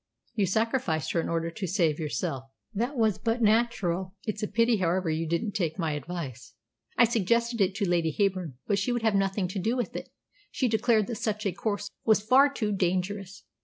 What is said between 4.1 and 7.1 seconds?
It's a pity, however, you didn't take my advice." "I